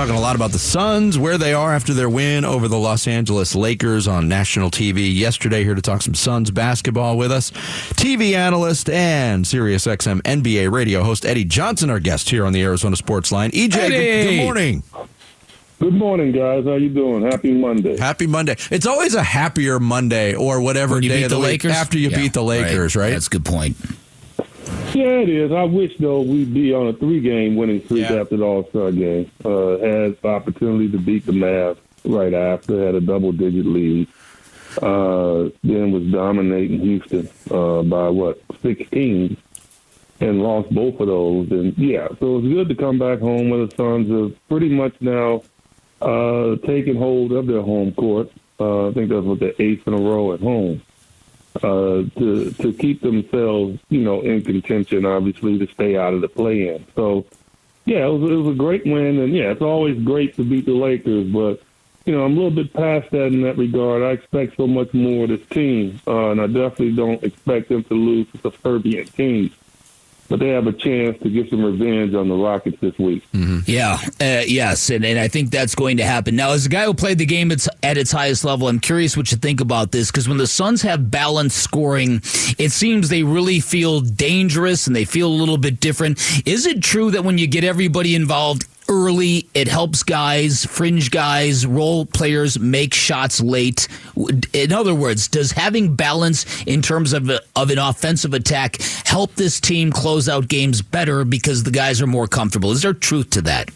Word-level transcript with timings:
Talking 0.00 0.14
a 0.14 0.20
lot 0.20 0.34
about 0.34 0.52
the 0.52 0.58
Suns, 0.58 1.18
where 1.18 1.36
they 1.36 1.52
are 1.52 1.74
after 1.74 1.92
their 1.92 2.08
win 2.08 2.42
over 2.42 2.68
the 2.68 2.78
Los 2.78 3.06
Angeles 3.06 3.54
Lakers 3.54 4.08
on 4.08 4.28
national 4.28 4.70
TV 4.70 5.14
yesterday. 5.14 5.62
Here 5.62 5.74
to 5.74 5.82
talk 5.82 6.00
some 6.00 6.14
Suns 6.14 6.50
basketball 6.50 7.18
with 7.18 7.30
us, 7.30 7.50
TV 7.50 8.32
analyst 8.32 8.88
and 8.88 9.44
SiriusXM 9.44 10.22
NBA 10.22 10.72
radio 10.72 11.02
host 11.02 11.26
Eddie 11.26 11.44
Johnson, 11.44 11.90
our 11.90 12.00
guest 12.00 12.30
here 12.30 12.46
on 12.46 12.54
the 12.54 12.62
Arizona 12.62 12.96
Sports 12.96 13.30
Line. 13.30 13.50
EJ, 13.50 13.72
good, 13.72 13.90
good 13.90 14.36
morning. 14.38 14.82
Good 15.80 15.92
morning, 15.92 16.32
guys. 16.32 16.64
How 16.64 16.76
you 16.76 16.88
doing? 16.88 17.30
Happy 17.30 17.52
Monday. 17.52 17.98
Happy 17.98 18.26
Monday. 18.26 18.56
It's 18.70 18.86
always 18.86 19.14
a 19.14 19.22
happier 19.22 19.78
Monday 19.78 20.34
or 20.34 20.62
whatever 20.62 20.98
day 21.02 21.24
of 21.24 21.28
the, 21.28 21.36
the 21.36 21.40
week 21.42 21.62
Lakers? 21.62 21.72
after 21.72 21.98
you 21.98 22.08
Yeah, 22.08 22.16
beat 22.16 22.32
the 22.32 22.42
Lakers, 22.42 22.96
right? 22.96 23.10
That's 23.10 23.26
a 23.26 23.30
good 23.30 23.44
point. 23.44 23.76
Yeah, 24.94 25.20
it 25.20 25.28
is. 25.28 25.52
I 25.52 25.62
wish 25.64 25.96
though 25.98 26.20
we'd 26.22 26.52
be 26.52 26.72
on 26.74 26.88
a 26.88 26.92
three-game 26.92 27.56
winning 27.56 27.84
streak 27.84 28.08
Yeah. 28.10 28.20
after 28.20 28.36
the 28.36 28.44
All-Star 28.44 28.92
game. 28.92 29.30
Uh, 29.44 29.78
had 29.78 30.20
the 30.20 30.28
opportunity 30.28 30.90
to 30.90 30.98
beat 30.98 31.26
the 31.26 31.32
Mavs 31.32 31.78
right 32.04 32.34
after, 32.34 32.84
had 32.86 32.94
a 32.94 33.00
double-digit 33.00 33.66
lead. 33.66 34.08
Uh, 34.80 35.48
then 35.64 35.90
was 35.90 36.04
dominating 36.12 36.80
Houston 36.80 37.28
uh, 37.50 37.82
by 37.82 38.08
what 38.08 38.40
16, 38.62 39.36
and 40.20 40.42
lost 40.42 40.70
both 40.74 41.00
of 41.00 41.06
those. 41.08 41.50
And 41.50 41.76
yeah, 41.76 42.08
so 42.20 42.38
it's 42.38 42.46
good 42.46 42.68
to 42.68 42.74
come 42.74 42.98
back 42.98 43.18
home 43.20 43.50
where 43.50 43.66
the 43.66 43.74
Suns 43.74 44.08
have 44.10 44.48
pretty 44.48 44.68
much 44.68 44.94
now 45.00 45.42
uh, 46.00 46.56
taken 46.66 46.96
hold 46.96 47.32
of 47.32 47.46
their 47.46 47.62
home 47.62 47.92
court. 47.94 48.30
Uh, 48.60 48.88
I 48.88 48.92
think 48.92 49.08
that's 49.10 49.24
what 49.24 49.40
the 49.40 49.60
eighth 49.60 49.86
in 49.88 49.94
a 49.94 49.96
row 49.96 50.32
at 50.34 50.40
home. 50.40 50.82
Uh, 51.56 52.02
to 52.18 52.50
to 52.50 52.72
keep 52.72 53.00
themselves, 53.00 53.78
you 53.88 54.00
know, 54.00 54.20
in 54.22 54.42
contention. 54.42 55.04
Obviously, 55.04 55.58
to 55.58 55.66
stay 55.72 55.96
out 55.96 56.14
of 56.14 56.20
the 56.20 56.28
play-in. 56.28 56.86
So, 56.94 57.26
yeah, 57.84 58.06
it 58.06 58.10
was, 58.10 58.30
it 58.30 58.34
was 58.34 58.54
a 58.54 58.58
great 58.58 58.84
win, 58.84 59.18
and 59.18 59.34
yeah, 59.34 59.50
it's 59.50 59.62
always 59.62 60.02
great 60.02 60.36
to 60.36 60.44
beat 60.44 60.66
the 60.66 60.72
Lakers. 60.72 61.26
But 61.28 61.62
you 62.06 62.16
know, 62.16 62.24
I'm 62.24 62.32
a 62.32 62.34
little 62.34 62.50
bit 62.50 62.72
past 62.72 63.10
that 63.10 63.26
in 63.26 63.42
that 63.42 63.58
regard. 63.58 64.02
I 64.02 64.12
expect 64.12 64.56
so 64.56 64.66
much 64.66 64.92
more 64.94 65.24
of 65.24 65.30
this 65.30 65.46
team, 65.48 66.00
uh, 66.06 66.30
and 66.30 66.40
I 66.40 66.46
definitely 66.46 66.96
don't 66.96 67.22
expect 67.22 67.68
them 67.68 67.84
to 67.84 67.94
lose 67.94 68.26
to 68.32 68.38
the 68.38 68.52
Serbian 68.62 69.06
teams. 69.06 69.52
But 70.30 70.38
they 70.38 70.50
have 70.50 70.68
a 70.68 70.72
chance 70.72 71.18
to 71.24 71.28
get 71.28 71.50
some 71.50 71.64
revenge 71.64 72.14
on 72.14 72.28
the 72.28 72.36
Rockets 72.36 72.78
this 72.80 72.96
week. 72.98 73.24
Yeah, 73.66 73.98
uh, 74.20 74.44
yes, 74.46 74.88
and, 74.88 75.04
and 75.04 75.18
I 75.18 75.26
think 75.26 75.50
that's 75.50 75.74
going 75.74 75.96
to 75.96 76.04
happen. 76.04 76.36
Now, 76.36 76.52
as 76.52 76.66
a 76.66 76.68
guy 76.68 76.84
who 76.84 76.94
played 76.94 77.18
the 77.18 77.26
game 77.26 77.50
at, 77.50 77.66
at 77.82 77.98
its 77.98 78.12
highest 78.12 78.44
level, 78.44 78.68
I'm 78.68 78.78
curious 78.78 79.16
what 79.16 79.32
you 79.32 79.38
think 79.38 79.60
about 79.60 79.90
this 79.90 80.08
because 80.08 80.28
when 80.28 80.38
the 80.38 80.46
Suns 80.46 80.82
have 80.82 81.10
balanced 81.10 81.58
scoring, 81.58 82.20
it 82.58 82.70
seems 82.70 83.08
they 83.08 83.24
really 83.24 83.58
feel 83.58 84.00
dangerous 84.00 84.86
and 84.86 84.94
they 84.94 85.04
feel 85.04 85.26
a 85.26 85.34
little 85.34 85.58
bit 85.58 85.80
different. 85.80 86.18
Is 86.46 86.64
it 86.64 86.80
true 86.80 87.10
that 87.10 87.24
when 87.24 87.36
you 87.36 87.48
get 87.48 87.64
everybody 87.64 88.14
involved 88.14 88.66
early, 88.88 89.48
it 89.54 89.68
helps 89.68 90.02
guys, 90.02 90.64
fringe 90.64 91.10
guys, 91.10 91.66
role 91.66 92.06
players 92.06 92.58
make 92.58 92.94
shots 92.94 93.40
late? 93.40 93.88
In 94.52 94.72
other 94.72 94.94
words, 94.94 95.28
does 95.28 95.52
having 95.52 95.94
balance 95.94 96.62
in 96.64 96.82
terms 96.82 97.12
of, 97.12 97.30
a, 97.30 97.40
of 97.56 97.70
an 97.70 97.78
offensive 97.78 98.34
attack 98.34 98.80
help 99.04 99.34
this 99.36 99.60
team 99.60 99.92
close 99.92 100.28
out 100.28 100.48
games 100.48 100.82
better 100.82 101.24
because 101.24 101.62
the 101.62 101.70
guys 101.70 102.02
are 102.02 102.06
more 102.06 102.26
comfortable? 102.26 102.72
Is 102.72 102.82
there 102.82 102.94
truth 102.94 103.30
to 103.30 103.42
that? 103.42 103.70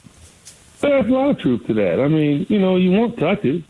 There's 0.80 1.06
a 1.06 1.12
lot 1.12 1.30
of 1.30 1.38
truth 1.38 1.66
to 1.66 1.74
that. 1.74 2.00
I 2.00 2.08
mean, 2.08 2.46
you 2.48 2.58
know, 2.58 2.76
you 2.76 2.90
want 2.90 3.16
touches. 3.18 3.62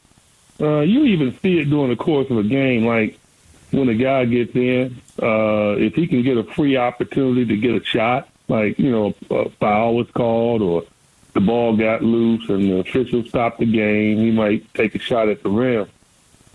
Uh, 0.61 0.81
you 0.81 1.05
even 1.05 1.37
see 1.41 1.59
it 1.59 1.65
during 1.67 1.91
the 1.91 1.97
course 1.97 2.31
of 2.31 2.39
a 2.39 2.43
game, 2.43 2.87
like 2.87 3.19
when 3.71 3.89
a 3.89 3.95
guy 3.95 4.25
gets 4.25 4.55
in, 4.55 4.97
uh, 5.23 5.75
if 5.79 5.95
he 5.95 6.07
can 6.07 6.23
get 6.23 6.37
a 6.37 6.45
free 6.45 6.77
opportunity 6.77 7.45
to 7.45 7.57
get 7.57 7.75
a 7.75 7.85
shot, 7.85 8.29
like, 8.49 8.79
you 8.79 8.91
know, 8.91 9.15
a 9.31 9.49
foul 9.51 9.97
was 9.97 10.11
called 10.11 10.63
or 10.63 10.85
the 11.35 11.41
ball 11.41 11.77
got 11.77 12.03
loose 12.03 12.49
and 12.49 12.71
the 12.71 12.79
official 12.79 13.25
stopped 13.25 13.59
the 13.59 13.67
game, 13.67 14.19
he 14.19 14.31
might 14.31 14.73
take 14.75 14.95
a 14.95 14.99
shot 14.99 15.29
at 15.29 15.43
the 15.43 15.51
rim 15.51 15.89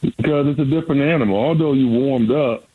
because 0.02 0.48
it's 0.48 0.60
a 0.60 0.66
different 0.66 1.02
animal. 1.02 1.38
Although 1.38 1.74
you 1.74 1.88
warmed 1.88 2.32
up, 2.32 2.66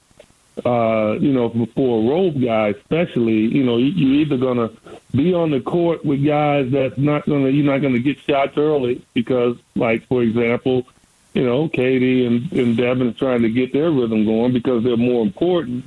uh, 0.64 1.16
you 1.18 1.32
know, 1.32 1.66
for 1.74 2.00
a 2.00 2.08
rope 2.08 2.40
guy, 2.40 2.68
especially, 2.68 3.38
you 3.38 3.64
know, 3.64 3.76
you, 3.76 3.86
you're 3.86 4.20
either 4.20 4.38
to 4.56 4.76
be 5.14 5.34
on 5.34 5.50
the 5.50 5.60
court 5.60 6.04
with 6.04 6.24
guys 6.24 6.70
that's 6.70 6.96
not 6.96 7.24
to, 7.24 7.48
you're 7.48 7.64
not 7.64 7.80
to 7.94 8.00
get 8.00 8.18
shots 8.18 8.56
early 8.56 9.04
because, 9.14 9.56
like, 9.74 10.06
for 10.06 10.22
example, 10.22 10.86
you 11.32 11.44
know, 11.44 11.68
KD 11.68 12.26
and, 12.26 12.52
and 12.52 12.76
Devin 12.76 13.08
is 13.08 13.16
trying 13.16 13.42
to 13.42 13.50
get 13.50 13.72
their 13.72 13.90
rhythm 13.90 14.24
going 14.24 14.52
because 14.52 14.84
they're 14.84 14.96
more 14.96 15.22
important. 15.22 15.84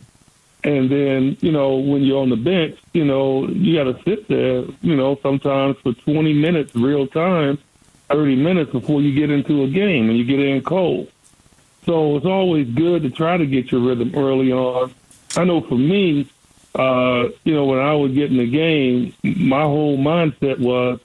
And 0.63 0.89
then, 0.89 1.37
you 1.39 1.51
know, 1.51 1.75
when 1.75 2.03
you're 2.03 2.21
on 2.21 2.29
the 2.29 2.35
bench, 2.35 2.77
you 2.93 3.05
know, 3.05 3.47
you 3.47 3.75
got 3.75 3.95
to 3.95 4.03
sit 4.03 4.27
there, 4.27 4.63
you 4.81 4.95
know, 4.95 5.17
sometimes 5.21 5.77
for 5.77 5.93
20 5.93 6.33
minutes 6.33 6.75
real 6.75 7.07
time, 7.07 7.59
30 8.09 8.35
minutes 8.35 8.71
before 8.71 9.01
you 9.01 9.13
get 9.13 9.29
into 9.29 9.63
a 9.63 9.67
game 9.67 10.09
and 10.09 10.17
you 10.17 10.25
get 10.25 10.39
in 10.39 10.61
cold. 10.61 11.11
So 11.85 12.17
it's 12.17 12.25
always 12.25 12.67
good 12.69 13.03
to 13.03 13.09
try 13.09 13.37
to 13.37 13.45
get 13.45 13.71
your 13.71 13.81
rhythm 13.81 14.13
early 14.15 14.51
on. 14.51 14.93
I 15.35 15.45
know 15.45 15.61
for 15.61 15.77
me, 15.77 16.27
uh, 16.75 17.29
you 17.43 17.53
know, 17.53 17.65
when 17.65 17.79
I 17.79 17.93
would 17.93 18.13
get 18.13 18.31
in 18.31 18.37
the 18.37 18.49
game, 18.49 19.13
my 19.23 19.61
whole 19.61 19.97
mindset 19.97 20.59
was 20.59 20.99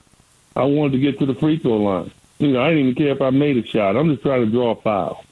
I 0.55 0.63
wanted 0.63 0.93
to 0.93 0.99
get 0.99 1.19
to 1.19 1.25
the 1.25 1.35
free 1.35 1.57
throw 1.57 1.77
line. 1.77 2.11
You 2.39 2.51
know, 2.51 2.61
I 2.61 2.69
didn't 2.69 2.89
even 2.89 2.95
care 2.95 3.15
if 3.15 3.21
I 3.21 3.29
made 3.29 3.57
a 3.57 3.65
shot. 3.65 3.95
I'm 3.95 4.09
just 4.09 4.23
trying 4.23 4.45
to 4.45 4.51
draw 4.51 4.71
a 4.71 4.75
foul. 4.75 5.23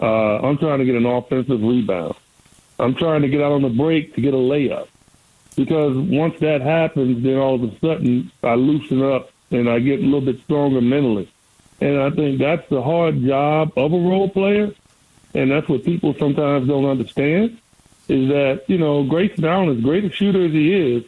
Uh, 0.00 0.38
I'm 0.38 0.58
trying 0.58 0.78
to 0.78 0.84
get 0.84 0.94
an 0.94 1.06
offensive 1.06 1.62
rebound. 1.62 2.14
I'm 2.78 2.94
trying 2.94 3.22
to 3.22 3.28
get 3.28 3.40
out 3.40 3.52
on 3.52 3.62
the 3.62 3.68
break 3.68 4.14
to 4.14 4.20
get 4.20 4.34
a 4.34 4.38
layup. 4.38 4.88
Because 5.56 5.96
once 5.96 6.38
that 6.40 6.60
happens, 6.60 7.22
then 7.22 7.36
all 7.36 7.54
of 7.54 7.62
a 7.62 7.78
sudden 7.78 8.30
I 8.42 8.54
loosen 8.54 9.02
up 9.02 9.30
and 9.50 9.68
I 9.68 9.78
get 9.78 10.00
a 10.00 10.02
little 10.02 10.20
bit 10.20 10.40
stronger 10.40 10.80
mentally. 10.80 11.30
And 11.80 12.00
I 12.00 12.10
think 12.10 12.38
that's 12.38 12.68
the 12.68 12.82
hard 12.82 13.22
job 13.22 13.72
of 13.76 13.92
a 13.92 13.98
role 13.98 14.28
player. 14.28 14.72
And 15.34 15.50
that's 15.50 15.68
what 15.68 15.84
people 15.84 16.14
sometimes 16.18 16.68
don't 16.68 16.84
understand 16.84 17.58
is 18.08 18.28
that, 18.28 18.64
you 18.68 18.78
know, 18.78 19.04
Grayson 19.04 19.44
Allen, 19.44 19.76
as 19.76 19.82
great 19.82 20.04
a 20.04 20.10
shooter 20.10 20.44
as 20.44 20.52
he 20.52 20.74
is, 20.74 21.04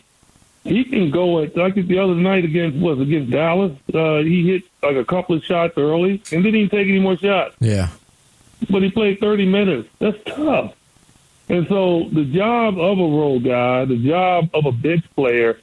he 0.64 0.84
can 0.84 1.10
go 1.10 1.42
at 1.42 1.56
like 1.56 1.74
the 1.74 1.98
other 1.98 2.14
night 2.14 2.44
against 2.44 2.78
was 2.78 2.98
against 3.00 3.30
Dallas. 3.30 3.72
Uh, 3.92 4.18
he 4.18 4.50
hit 4.50 4.62
like 4.82 4.96
a 4.96 5.04
couple 5.04 5.36
of 5.36 5.44
shots 5.44 5.74
early 5.76 6.22
and 6.32 6.42
didn't 6.42 6.56
even 6.56 6.70
take 6.70 6.88
any 6.88 6.98
more 6.98 7.16
shots. 7.16 7.54
Yeah. 7.60 7.90
But 8.68 8.82
he 8.82 8.90
played 8.90 9.20
30 9.20 9.46
minutes. 9.46 9.88
That's 9.98 10.18
tough. 10.24 10.74
And 11.48 11.66
so 11.68 12.08
the 12.12 12.24
job 12.24 12.78
of 12.78 12.98
a 12.98 13.02
role 13.02 13.38
guy, 13.40 13.84
the 13.84 13.96
job 13.96 14.50
of 14.52 14.66
a 14.66 14.72
bench 14.72 15.04
player, 15.14 15.58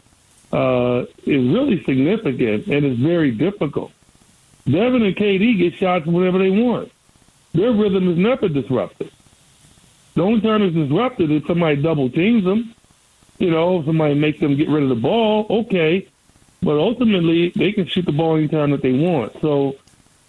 uh, 0.51 1.05
is 1.25 1.47
really 1.53 1.83
significant 1.83 2.67
and 2.67 2.85
it's 2.85 2.99
very 2.99 3.31
difficult. 3.31 3.91
Devin 4.65 5.03
and 5.03 5.15
KD 5.15 5.57
get 5.57 5.73
shots 5.73 6.05
whenever 6.05 6.37
they 6.39 6.49
want. 6.51 6.91
Their 7.53 7.71
rhythm 7.71 8.09
is 8.09 8.17
never 8.17 8.47
disrupted. 8.47 9.11
The 10.15 10.21
only 10.21 10.41
time 10.41 10.61
it's 10.61 10.75
disrupted 10.75 11.31
is 11.31 11.43
somebody 11.45 11.81
double 11.81 12.09
teams 12.09 12.43
them. 12.43 12.73
You 13.39 13.51
know, 13.51 13.83
somebody 13.83 14.13
makes 14.13 14.39
them 14.39 14.55
get 14.55 14.69
rid 14.69 14.83
of 14.83 14.89
the 14.89 14.95
ball. 14.95 15.47
Okay, 15.49 16.07
but 16.61 16.77
ultimately 16.77 17.49
they 17.49 17.71
can 17.71 17.87
shoot 17.87 18.05
the 18.05 18.11
ball 18.11 18.37
anytime 18.37 18.71
that 18.71 18.81
they 18.81 18.93
want. 18.93 19.33
So 19.41 19.75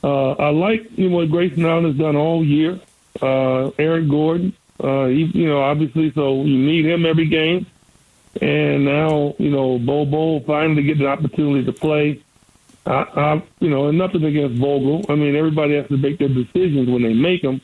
uh, 0.03 0.33
I 0.33 0.49
like 0.51 0.99
you 0.99 1.11
know 1.11 1.19
what 1.19 1.31
Grayson 1.31 1.65
Allen 1.65 1.85
has 1.85 1.97
done 1.97 2.17
all 2.17 2.45
year. 2.45 2.81
Uh, 3.23 3.71
Eric 3.79 4.09
Gordon, 4.09 4.55
uh, 4.81 5.07
he, 5.07 5.25
you 5.35 5.47
know, 5.47 5.63
obviously, 5.63 6.13
so 6.13 6.43
you 6.43 6.59
need 6.59 6.87
him 6.87 7.07
every 7.07 7.27
game. 7.27 7.67
And 8.41 8.85
now, 8.85 9.35
you 9.39 9.51
know, 9.51 9.79
Bol 9.79 10.07
Bol 10.07 10.41
finally 10.41 10.83
getting 10.83 11.03
an 11.03 11.09
opportunity 11.09 11.65
to 11.65 11.73
play. 11.73 12.23
I, 12.87 13.07
I, 13.17 13.43
you 13.61 13.71
know, 13.71 13.89
and 13.89 13.97
nothing 13.97 14.25
against 14.25 14.61
Vogel. 14.61 15.05
I 15.09 15.15
mean, 15.15 15.37
everybody 15.37 15.75
has 15.77 15.89
to 15.89 15.97
make 15.97 16.19
their 16.19 16.29
decisions 16.29 16.89
when 16.89 17.03
they 17.03 17.15
make 17.15 17.43
them. 17.43 17.61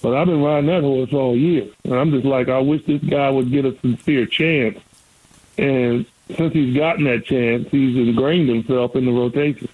But 0.00 0.14
I've 0.16 0.26
been 0.26 0.42
riding 0.42 0.68
that 0.68 0.82
horse 0.82 1.12
all 1.12 1.36
year, 1.36 1.68
and 1.84 1.94
I'm 1.94 2.12
just 2.12 2.24
like, 2.24 2.48
I 2.48 2.60
wish 2.60 2.84
this 2.86 3.02
guy 3.02 3.28
would 3.30 3.50
get 3.50 3.64
a 3.64 3.76
sincere 3.80 4.26
chance. 4.26 4.78
And 5.58 6.06
since 6.36 6.52
he's 6.52 6.76
gotten 6.76 7.04
that 7.04 7.24
chance, 7.24 7.68
he's 7.70 7.96
ingrained 7.96 8.48
himself 8.48 8.94
in 8.94 9.06
the 9.06 9.10
rotation. 9.10 9.68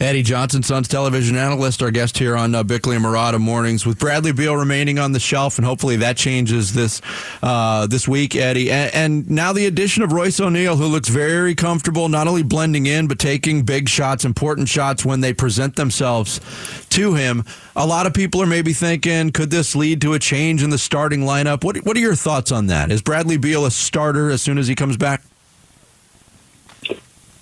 Eddie 0.00 0.22
Johnson, 0.22 0.62
Suns 0.62 0.88
television 0.88 1.36
analyst, 1.36 1.82
our 1.82 1.90
guest 1.90 2.16
here 2.16 2.34
on 2.34 2.54
uh, 2.54 2.62
Bickley 2.62 2.96
and 2.96 3.04
Marotta 3.04 3.38
mornings, 3.38 3.84
with 3.84 3.98
Bradley 3.98 4.32
Beal 4.32 4.56
remaining 4.56 4.98
on 4.98 5.12
the 5.12 5.20
shelf, 5.20 5.58
and 5.58 5.66
hopefully 5.66 5.96
that 5.96 6.16
changes 6.16 6.72
this 6.72 7.02
uh, 7.42 7.86
this 7.86 8.08
week, 8.08 8.34
Eddie. 8.34 8.70
And, 8.70 8.94
and 8.94 9.30
now 9.30 9.52
the 9.52 9.66
addition 9.66 10.02
of 10.02 10.12
Royce 10.12 10.40
O'Neale, 10.40 10.76
who 10.76 10.86
looks 10.86 11.10
very 11.10 11.54
comfortable, 11.54 12.08
not 12.08 12.26
only 12.26 12.42
blending 12.42 12.86
in 12.86 13.08
but 13.08 13.18
taking 13.18 13.62
big 13.62 13.90
shots, 13.90 14.24
important 14.24 14.70
shots 14.70 15.04
when 15.04 15.20
they 15.20 15.34
present 15.34 15.76
themselves 15.76 16.40
to 16.88 17.14
him. 17.14 17.44
A 17.76 17.86
lot 17.86 18.06
of 18.06 18.14
people 18.14 18.40
are 18.40 18.46
maybe 18.46 18.72
thinking, 18.72 19.30
could 19.32 19.50
this 19.50 19.76
lead 19.76 20.00
to 20.00 20.14
a 20.14 20.18
change 20.18 20.62
in 20.62 20.70
the 20.70 20.78
starting 20.78 21.20
lineup? 21.20 21.62
What 21.62 21.76
What 21.84 21.94
are 21.98 22.00
your 22.00 22.14
thoughts 22.14 22.50
on 22.50 22.68
that? 22.68 22.90
Is 22.90 23.02
Bradley 23.02 23.36
Beal 23.36 23.66
a 23.66 23.70
starter 23.70 24.30
as 24.30 24.40
soon 24.40 24.56
as 24.56 24.66
he 24.66 24.74
comes 24.74 24.96
back? 24.96 25.22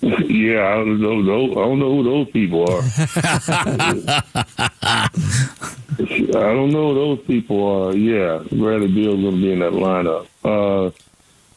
Yeah, 0.01 0.67
I 0.67 0.75
don't 0.75 1.01
know. 1.01 1.23
those- 1.25 1.51
I 1.51 1.61
don't 1.61 1.79
know 1.79 1.95
who 1.95 2.03
those 2.03 2.29
people 2.31 2.69
are. 2.71 2.81
I 5.99 6.03
don't 6.31 6.71
know 6.71 6.89
who 6.89 6.95
those 6.95 7.19
people 7.25 7.87
are. 7.89 7.95
Yeah, 7.95 8.43
Bradley 8.51 8.87
Beal's 8.87 9.21
going 9.21 9.35
to 9.35 9.41
be 9.41 9.51
in 9.51 9.59
that 9.59 9.73
lineup. 9.73 10.27
Uh, 10.43 10.91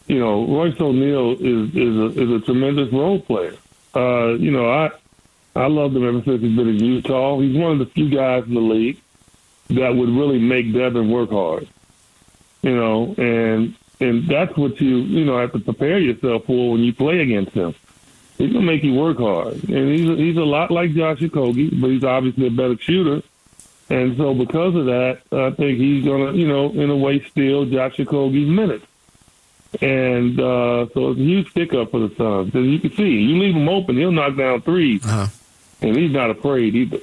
you 0.09 0.19
know, 0.19 0.47
Royce 0.47 0.79
O'Neale 0.81 1.33
is 1.33 1.75
is 1.75 1.97
a, 1.97 2.23
is 2.23 2.43
a 2.43 2.45
tremendous 2.45 2.93
role 2.93 3.21
player. 3.21 3.55
Uh, 3.95 4.33
you 4.35 4.51
know, 4.51 4.71
I 4.71 4.91
I 5.55 5.67
loved 5.67 5.97
him 5.97 6.07
ever 6.07 6.23
since 6.23 6.41
he's 6.41 6.57
been 6.57 6.69
in 6.69 6.83
Utah. 6.83 7.39
He's 7.39 7.57
one 7.57 7.73
of 7.73 7.79
the 7.79 7.87
few 7.87 8.09
guys 8.11 8.45
in 8.45 8.55
the 8.55 8.61
league 8.61 8.99
that 9.71 9.95
would 9.95 10.09
really 10.09 10.39
make 10.41 10.73
Devin 10.73 11.11
work 11.11 11.31
hard. 11.31 11.69
You 12.63 12.75
know, 12.75 13.15
and 13.19 13.75
and 14.01 14.27
that's 14.27 14.57
what 14.57 14.81
you 14.81 14.97
you 14.99 15.25
know 15.25 15.39
have 15.39 15.53
to 15.53 15.61
prepare 15.61 15.99
yourself 15.99 16.45
for 16.47 16.73
when 16.73 16.81
you 16.81 16.93
play 16.93 17.21
against 17.21 17.53
him. 17.53 17.75
He's 18.43 18.53
gonna 18.53 18.67
make 18.67 18.83
you 18.83 18.95
work 18.95 19.19
hard, 19.19 19.55
and 19.69 19.89
he's 19.89 20.09
a, 20.09 20.17
he's 20.17 20.37
a 20.37 20.45
lot 20.45 20.73
like 20.73 20.91
Josh 20.91 21.19
Okogie, 21.19 21.81
but 21.81 21.91
he's 21.91 22.03
obviously 22.03 22.49
a 22.49 22.51
better 22.51 22.77
shooter. 22.77 23.23
And 23.89 24.17
so, 24.17 24.35
because 24.35 24.75
of 24.75 24.87
that, 24.87 25.21
I 25.31 25.51
think 25.51 25.79
he's 25.79 26.05
gonna, 26.05 26.33
you 26.33 26.49
know, 26.49 26.71
in 26.71 26.91
a 26.91 26.97
way, 26.97 27.21
steal 27.21 27.67
Josh 27.67 27.99
Okogie's 27.99 28.49
minutes. 28.49 28.85
And 29.81 30.41
uh, 30.41 30.87
so 30.93 31.11
it's 31.11 31.21
a 31.21 31.23
huge 31.23 31.55
pickup 31.55 31.93
for 31.93 32.01
the 32.01 32.15
Suns. 32.17 32.47
Because 32.47 32.67
you 32.67 32.81
can 32.81 32.93
see, 32.93 33.09
you 33.09 33.39
leave 33.39 33.55
him 33.55 33.69
open, 33.69 33.97
he'll 33.97 34.13
knock 34.13 34.37
down 34.37 34.61
3s 34.63 35.05
uh-huh. 35.05 35.27
and 35.81 35.97
he's 35.97 36.11
not 36.11 36.31
afraid 36.31 36.75
either 36.75 36.99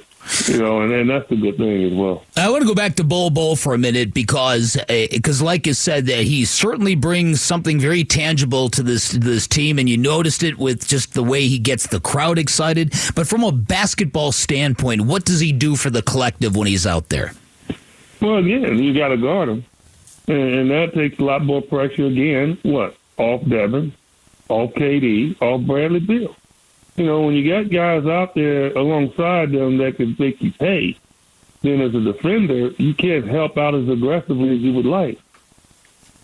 you 0.46 0.58
know, 0.58 0.80
and, 0.82 0.92
and 0.92 1.10
that's 1.10 1.30
a 1.30 1.36
good 1.36 1.56
thing 1.56 1.84
as 1.84 1.92
well. 1.92 2.24
I 2.36 2.50
want 2.50 2.62
to 2.62 2.68
go 2.68 2.74
back 2.74 2.96
to 2.96 3.04
Bol 3.04 3.30
Bol 3.30 3.56
for 3.56 3.74
a 3.74 3.78
minute 3.78 4.12
because, 4.12 4.76
because 4.88 5.42
uh, 5.42 5.44
like 5.44 5.66
you 5.66 5.74
said, 5.74 6.06
that 6.06 6.24
he 6.24 6.44
certainly 6.44 6.94
brings 6.94 7.40
something 7.40 7.80
very 7.80 8.04
tangible 8.04 8.68
to 8.70 8.82
this 8.82 9.10
to 9.10 9.18
this 9.18 9.46
team, 9.46 9.78
and 9.78 9.88
you 9.88 9.96
noticed 9.96 10.42
it 10.42 10.58
with 10.58 10.86
just 10.86 11.14
the 11.14 11.22
way 11.22 11.46
he 11.46 11.58
gets 11.58 11.86
the 11.86 12.00
crowd 12.00 12.38
excited. 12.38 12.92
But 13.14 13.26
from 13.26 13.44
a 13.44 13.52
basketball 13.52 14.32
standpoint, 14.32 15.02
what 15.02 15.24
does 15.24 15.40
he 15.40 15.52
do 15.52 15.76
for 15.76 15.90
the 15.90 16.02
collective 16.02 16.56
when 16.56 16.66
he's 16.66 16.86
out 16.86 17.08
there? 17.08 17.32
Well, 18.20 18.36
again, 18.36 18.78
you 18.78 18.92
got 18.94 19.08
to 19.08 19.16
guard 19.16 19.48
him, 19.48 19.64
and, 20.28 20.54
and 20.54 20.70
that 20.70 20.94
takes 20.94 21.18
a 21.18 21.24
lot 21.24 21.44
more 21.44 21.62
pressure. 21.62 22.06
Again, 22.06 22.58
what 22.62 22.96
off 23.16 23.46
Devin, 23.48 23.92
off 24.48 24.72
KD, 24.74 25.40
off 25.40 25.66
Bradley 25.66 26.00
Beal 26.00 26.36
you 27.00 27.06
know, 27.06 27.22
when 27.22 27.34
you 27.34 27.50
got 27.50 27.70
guys 27.70 28.04
out 28.04 28.34
there 28.34 28.76
alongside 28.76 29.52
them 29.52 29.78
that 29.78 29.96
can 29.96 30.14
make 30.18 30.42
you 30.42 30.52
pay, 30.52 30.98
then 31.62 31.80
as 31.80 31.94
a 31.94 32.00
defender, 32.00 32.72
you 32.76 32.92
can't 32.92 33.26
help 33.26 33.56
out 33.56 33.74
as 33.74 33.88
aggressively 33.88 34.54
as 34.54 34.60
you 34.60 34.74
would 34.74 34.84
like. 34.84 35.18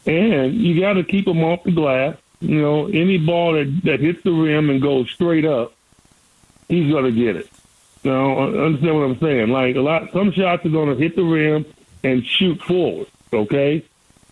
And 0.04 0.52
you 0.54 0.78
got 0.78 0.92
to 0.92 1.02
keep 1.02 1.24
them 1.24 1.42
off 1.42 1.64
the 1.64 1.72
glass. 1.72 2.16
You 2.40 2.60
know, 2.60 2.88
any 2.88 3.16
ball 3.16 3.54
that, 3.54 3.80
that 3.84 4.00
hits 4.00 4.22
the 4.22 4.32
rim 4.32 4.68
and 4.68 4.82
goes 4.82 5.10
straight 5.10 5.46
up, 5.46 5.72
he's 6.68 6.92
going 6.92 7.04
to 7.04 7.10
get 7.10 7.36
it. 7.36 7.48
Now, 8.04 8.38
understand 8.40 8.96
what 8.96 9.04
I'm 9.04 9.18
saying? 9.18 9.48
Like 9.48 9.76
a 9.76 9.80
lot, 9.80 10.12
some 10.12 10.30
shots 10.30 10.66
are 10.66 10.68
going 10.68 10.90
to 10.90 11.02
hit 11.02 11.16
the 11.16 11.24
rim 11.24 11.64
and 12.04 12.22
shoot 12.22 12.60
forward. 12.60 13.06
Okay, 13.32 13.82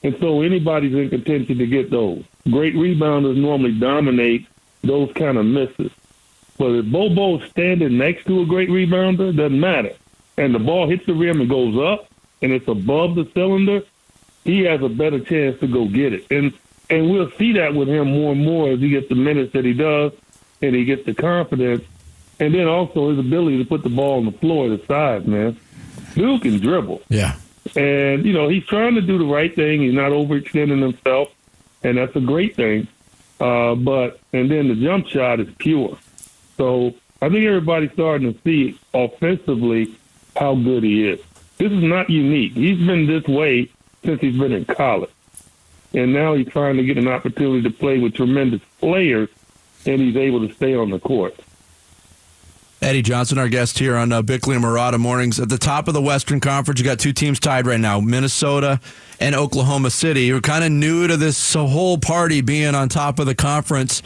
and 0.02 0.14
so 0.20 0.42
anybody's 0.42 0.94
in 0.94 1.08
contention 1.08 1.56
to 1.56 1.66
get 1.66 1.90
those. 1.90 2.22
Great 2.50 2.74
rebounders 2.74 3.38
normally 3.38 3.72
dominate 3.72 4.46
those 4.82 5.10
kind 5.14 5.38
of 5.38 5.46
misses. 5.46 5.90
But 6.58 6.72
if 6.72 6.86
Bol 6.90 7.14
Bol's 7.14 7.42
standing 7.50 7.98
next 7.98 8.26
to 8.26 8.42
a 8.42 8.46
great 8.46 8.68
rebounder, 8.68 9.36
doesn't 9.36 9.58
matter. 9.58 9.94
And 10.36 10.54
the 10.54 10.58
ball 10.58 10.88
hits 10.88 11.06
the 11.06 11.14
rim 11.14 11.40
and 11.40 11.48
goes 11.48 11.76
up, 11.76 12.08
and 12.42 12.52
it's 12.52 12.68
above 12.68 13.14
the 13.14 13.28
cylinder, 13.34 13.82
he 14.44 14.60
has 14.64 14.82
a 14.82 14.88
better 14.88 15.20
chance 15.20 15.58
to 15.60 15.66
go 15.66 15.86
get 15.86 16.12
it. 16.12 16.26
And 16.30 16.52
and 16.90 17.10
we'll 17.10 17.30
see 17.32 17.52
that 17.54 17.74
with 17.74 17.88
him 17.88 18.12
more 18.12 18.32
and 18.32 18.44
more 18.44 18.70
as 18.70 18.80
he 18.80 18.90
gets 18.90 19.08
the 19.08 19.14
minutes 19.14 19.52
that 19.54 19.64
he 19.64 19.72
does, 19.72 20.12
and 20.60 20.74
he 20.74 20.84
gets 20.84 21.04
the 21.06 21.14
confidence, 21.14 21.82
and 22.38 22.54
then 22.54 22.66
also 22.66 23.10
his 23.10 23.18
ability 23.18 23.58
to 23.58 23.64
put 23.64 23.82
the 23.82 23.88
ball 23.88 24.18
on 24.18 24.26
the 24.26 24.32
floor 24.32 24.70
at 24.70 24.80
the 24.80 24.86
side, 24.86 25.26
man. 25.26 25.56
Dude 26.14 26.42
can 26.42 26.60
dribble. 26.60 27.02
Yeah. 27.08 27.36
And, 27.76 28.24
you 28.24 28.32
know, 28.32 28.48
he's 28.48 28.66
trying 28.66 28.94
to 28.94 29.00
do 29.00 29.18
the 29.18 29.24
right 29.24 29.54
thing. 29.54 29.80
He's 29.80 29.94
not 29.94 30.12
overextending 30.12 30.80
himself, 30.82 31.28
and 31.82 31.96
that's 31.96 32.14
a 32.14 32.20
great 32.20 32.54
thing. 32.54 32.86
Uh, 33.40 33.74
but, 33.74 34.20
and 34.32 34.50
then 34.50 34.68
the 34.68 34.74
jump 34.74 35.06
shot 35.08 35.40
is 35.40 35.48
pure. 35.58 35.98
So 36.56 36.94
I 37.20 37.28
think 37.28 37.46
everybody's 37.46 37.92
starting 37.92 38.32
to 38.32 38.40
see 38.42 38.78
offensively 38.92 39.94
how 40.36 40.54
good 40.54 40.82
he 40.82 41.08
is. 41.08 41.20
This 41.58 41.72
is 41.72 41.82
not 41.82 42.10
unique. 42.10 42.54
He's 42.54 42.84
been 42.84 43.06
this 43.06 43.24
way 43.26 43.70
since 44.04 44.20
he's 44.20 44.36
been 44.36 44.52
in 44.52 44.64
college. 44.64 45.10
And 45.94 46.12
now 46.12 46.34
he's 46.34 46.48
trying 46.48 46.76
to 46.76 46.84
get 46.84 46.98
an 46.98 47.06
opportunity 47.06 47.62
to 47.62 47.70
play 47.70 47.98
with 47.98 48.14
tremendous 48.14 48.60
players, 48.80 49.28
and 49.86 50.00
he's 50.00 50.16
able 50.16 50.46
to 50.46 50.52
stay 50.54 50.74
on 50.74 50.90
the 50.90 50.98
court. 50.98 51.38
Eddie 52.82 53.00
Johnson, 53.00 53.38
our 53.38 53.48
guest 53.48 53.78
here 53.78 53.96
on 53.96 54.12
uh, 54.12 54.20
Bickley 54.20 54.56
and 54.56 54.64
Marotta 54.64 54.98
Mornings. 54.98 55.40
At 55.40 55.48
the 55.48 55.56
top 55.56 55.88
of 55.88 55.94
the 55.94 56.02
Western 56.02 56.40
Conference, 56.40 56.78
you 56.78 56.84
got 56.84 56.98
two 56.98 57.14
teams 57.14 57.40
tied 57.40 57.66
right 57.66 57.80
now 57.80 57.98
Minnesota 58.00 58.78
and 59.20 59.34
Oklahoma 59.34 59.90
City. 59.90 60.24
You're 60.24 60.42
kind 60.42 60.64
of 60.64 60.70
new 60.70 61.06
to 61.06 61.16
this 61.16 61.54
whole 61.54 61.96
party 61.96 62.42
being 62.42 62.74
on 62.74 62.90
top 62.90 63.18
of 63.18 63.24
the 63.26 63.34
conference. 63.34 64.02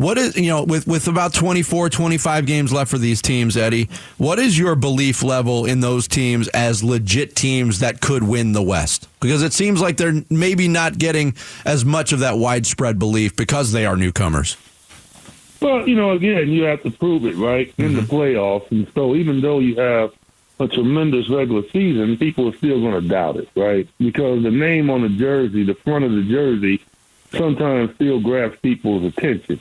What 0.00 0.16
is, 0.16 0.34
you 0.34 0.46
know, 0.46 0.62
with, 0.62 0.86
with 0.86 1.08
about 1.08 1.34
24, 1.34 1.90
25 1.90 2.46
games 2.46 2.72
left 2.72 2.90
for 2.90 2.96
these 2.96 3.20
teams, 3.20 3.54
Eddie, 3.54 3.90
what 4.16 4.38
is 4.38 4.58
your 4.58 4.74
belief 4.74 5.22
level 5.22 5.66
in 5.66 5.80
those 5.80 6.08
teams 6.08 6.48
as 6.48 6.82
legit 6.82 7.36
teams 7.36 7.80
that 7.80 8.00
could 8.00 8.22
win 8.22 8.52
the 8.52 8.62
West? 8.62 9.08
Because 9.20 9.42
it 9.42 9.52
seems 9.52 9.78
like 9.78 9.98
they're 9.98 10.24
maybe 10.30 10.68
not 10.68 10.96
getting 10.96 11.34
as 11.66 11.84
much 11.84 12.14
of 12.14 12.20
that 12.20 12.38
widespread 12.38 12.98
belief 12.98 13.36
because 13.36 13.72
they 13.72 13.84
are 13.84 13.94
newcomers. 13.94 14.56
Well, 15.60 15.86
you 15.86 15.96
know, 15.96 16.12
again, 16.12 16.48
you 16.48 16.62
have 16.62 16.82
to 16.84 16.90
prove 16.90 17.26
it, 17.26 17.36
right, 17.36 17.70
in 17.76 17.90
mm-hmm. 17.90 17.96
the 17.96 18.00
playoffs. 18.00 18.70
And 18.70 18.90
so 18.94 19.14
even 19.14 19.42
though 19.42 19.58
you 19.58 19.76
have 19.76 20.14
a 20.60 20.66
tremendous 20.66 21.28
regular 21.28 21.68
season, 21.68 22.16
people 22.16 22.48
are 22.48 22.56
still 22.56 22.80
going 22.80 23.02
to 23.02 23.06
doubt 23.06 23.36
it, 23.36 23.50
right? 23.54 23.86
Because 23.98 24.44
the 24.44 24.50
name 24.50 24.88
on 24.88 25.02
the 25.02 25.10
jersey, 25.10 25.62
the 25.62 25.74
front 25.74 26.06
of 26.06 26.12
the 26.12 26.22
jersey, 26.22 26.82
sometimes 27.32 27.94
still 27.96 28.18
grabs 28.18 28.58
people's 28.60 29.04
attention. 29.04 29.60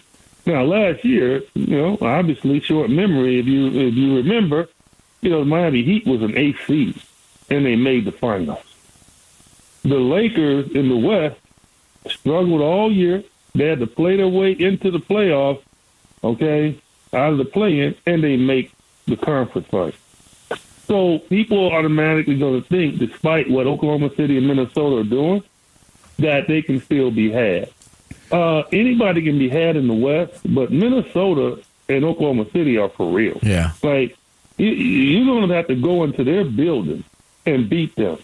Now, 0.49 0.63
last 0.63 1.05
year, 1.05 1.43
you 1.53 1.77
know, 1.77 1.95
obviously 2.01 2.59
short 2.59 2.89
memory. 2.89 3.37
If 3.37 3.45
you 3.45 3.67
if 3.67 3.93
you 3.93 4.17
remember, 4.17 4.67
you 5.21 5.29
know, 5.29 5.45
Miami 5.45 5.83
Heat 5.83 6.07
was 6.07 6.23
an 6.23 6.35
eighth 6.35 6.65
seed, 6.65 6.99
and 7.51 7.63
they 7.63 7.75
made 7.75 8.05
the 8.05 8.11
finals. 8.11 8.57
The 9.83 9.99
Lakers 9.99 10.71
in 10.71 10.89
the 10.89 10.97
West 10.97 11.39
struggled 12.07 12.61
all 12.61 12.91
year. 12.91 13.23
They 13.53 13.67
had 13.67 13.79
to 13.81 13.85
play 13.85 14.17
their 14.17 14.27
way 14.27 14.53
into 14.53 14.89
the 14.89 14.97
playoffs, 14.97 15.61
okay, 16.23 16.81
out 17.13 17.33
of 17.33 17.37
the 17.37 17.45
play-in, 17.45 17.93
and 18.07 18.23
they 18.23 18.35
make 18.35 18.71
the 19.05 19.17
conference 19.17 19.67
fight. 19.67 19.93
So 20.87 21.19
people 21.19 21.71
automatically 21.71 22.39
going 22.39 22.59
to 22.59 22.67
think, 22.67 22.97
despite 22.97 23.51
what 23.51 23.67
Oklahoma 23.67 24.09
City 24.15 24.37
and 24.39 24.47
Minnesota 24.47 25.01
are 25.01 25.03
doing, 25.03 25.43
that 26.17 26.47
they 26.47 26.63
can 26.63 26.81
still 26.81 27.11
be 27.11 27.29
had. 27.29 27.69
Uh, 28.31 28.59
anybody 28.71 29.23
can 29.23 29.39
be 29.39 29.49
had 29.49 29.75
in 29.75 29.87
the 29.87 29.93
West, 29.93 30.41
but 30.53 30.71
Minnesota 30.71 31.61
and 31.87 32.05
Oklahoma 32.05 32.45
City 32.51 32.77
are 32.77 32.89
for 32.89 33.11
real. 33.11 33.39
Yeah. 33.41 33.71
Like, 33.81 34.17
you, 34.57 34.67
you're 34.67 35.25
going 35.25 35.49
to 35.49 35.55
have 35.55 35.67
to 35.67 35.75
go 35.75 36.03
into 36.03 36.23
their 36.23 36.45
building 36.45 37.03
and 37.45 37.69
beat 37.69 37.95
them. 37.95 38.19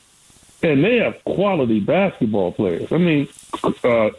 And 0.61 0.83
they 0.83 0.97
have 0.97 1.23
quality 1.23 1.79
basketball 1.79 2.51
players. 2.51 2.91
I 2.91 2.97
mean, 2.97 3.27
uh, 3.83 4.09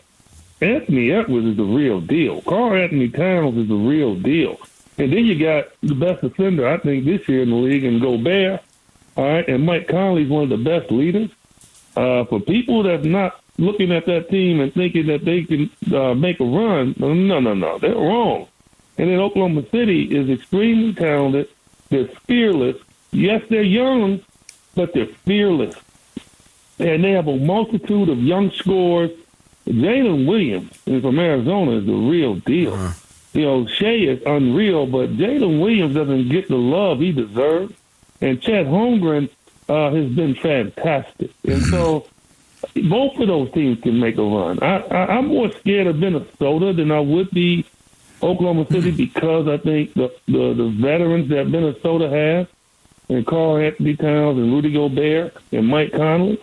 Anthony 0.61 1.12
Edwards 1.12 1.47
is 1.47 1.57
the 1.57 1.64
real 1.64 2.00
deal. 2.00 2.40
Karl-Anthony 2.43 3.09
Towns 3.09 3.57
is 3.59 3.69
the 3.69 3.75
real 3.75 4.14
deal. 4.14 4.59
And 4.99 5.12
then 5.12 5.25
you 5.25 5.38
got 5.38 5.69
the 5.83 5.95
best 5.95 6.23
defender, 6.23 6.66
I 6.66 6.78
think, 6.78 7.05
this 7.05 7.28
year 7.28 7.43
in 7.43 7.50
the 7.50 7.57
league, 7.57 7.85
and 7.85 8.00
Gobert. 8.00 8.62
All 9.16 9.25
right, 9.25 9.49
and 9.49 9.64
Mike 9.64 9.88
Conley's 9.88 10.28
one 10.28 10.45
of 10.45 10.49
the 10.50 10.57
best 10.57 10.90
leaders. 10.90 11.31
Uh, 11.97 12.25
for 12.26 12.40
people 12.40 12.83
that's 12.83 13.07
not 13.07 13.40
looking 13.58 13.92
at 13.92 14.06
that 14.06 14.28
team 14.28 14.60
and 14.60 14.72
thinking 14.72 15.06
that 15.06 15.25
they 15.25 15.44
can 15.44 15.70
uh, 15.94 16.14
make 16.14 16.40
a 16.40 16.44
run. 16.44 16.94
No, 16.98 17.14
no, 17.14 17.54
no, 17.54 17.78
they're 17.78 17.94
wrong. 17.94 18.48
And 18.98 19.10
then 19.10 19.18
Oklahoma 19.18 19.64
City 19.70 20.04
is 20.04 20.30
extremely 20.30 20.94
talented. 20.94 21.48
They're 21.90 22.08
fearless. 22.26 22.76
Yes, 23.12 23.42
they're 23.48 23.62
young, 23.62 24.20
but 24.75 24.92
they're 24.92 25.06
fearless. 25.06 25.75
And 26.78 27.04
they 27.04 27.12
have 27.12 27.28
a 27.28 27.36
multitude 27.36 28.08
of 28.08 28.18
young 28.18 28.50
scores. 28.50 29.10
Jalen 29.66 30.26
Williams 30.26 30.76
from 30.84 31.18
Arizona 31.18 31.72
is 31.72 31.86
the 31.86 31.92
real 31.92 32.36
deal. 32.36 32.75
Uh-huh. 32.75 32.92
You 33.32 33.42
know, 33.42 33.66
Shai 33.66 33.96
is 33.96 34.22
unreal, 34.25 34.86
but 34.86 35.16
Jalen 35.16 35.60
Williams 35.60 35.94
doesn't 35.94 36.28
get 36.28 36.48
the 36.48 36.56
love 36.56 37.00
he 37.00 37.12
deserves. 37.12 37.75
And 38.20 38.40
Chet 38.40 38.66
Holmgren 38.66 39.28
uh, 39.68 39.90
has 39.90 40.10
been 40.10 40.34
fantastic. 40.34 41.30
And 41.44 41.62
so 41.64 42.06
both 42.83 43.18
of 43.18 43.28
those 43.28 43.50
teams 43.52 43.80
can 43.83 43.99
make 43.99 44.16
a 44.18 44.23
run. 44.23 44.59
I, 44.62 44.78
I, 44.78 45.16
I'm 45.16 45.28
more 45.28 45.50
scared 45.52 45.87
of 45.87 45.97
Minnesota 45.97 46.73
than 46.73 46.90
I 46.90 47.00
would 47.00 47.30
be 47.30 47.66
Oklahoma 48.23 48.66
City 48.71 48.90
hmm. 48.90 48.97
because 48.97 49.49
I 49.49 49.59
think 49.59 49.95
the, 49.95 50.14
the, 50.26 50.54
the 50.54 50.68
veterans 50.71 51.28
that 51.30 51.47
Minnesota 51.47 52.09
has, 52.09 52.47
and 53.09 53.26
Karl-Anthony 53.26 53.97
Towns 53.97 54.38
and 54.38 54.52
Rudy 54.52 54.73
Gobert 54.73 55.37
and 55.52 55.68
Mike 55.68 55.92
Conley, 55.92 56.42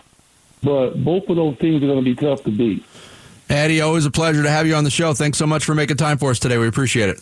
but 0.61 0.91
both 1.03 1.27
of 1.27 1.35
those 1.35 1.57
teams 1.57 1.83
are 1.83 1.87
going 1.87 2.03
to 2.03 2.05
be 2.05 2.15
tough 2.15 2.43
to 2.43 2.51
beat. 2.51 2.85
Eddie, 3.49 3.81
always 3.81 4.05
a 4.05 4.11
pleasure 4.11 4.41
to 4.43 4.49
have 4.49 4.65
you 4.65 4.75
on 4.75 4.83
the 4.83 4.89
show. 4.89 5.13
Thanks 5.13 5.37
so 5.37 5.45
much 5.45 5.65
for 5.65 5.75
making 5.75 5.97
time 5.97 6.17
for 6.17 6.31
us 6.31 6.39
today. 6.39 6.57
We 6.57 6.67
appreciate 6.67 7.09
it. 7.09 7.21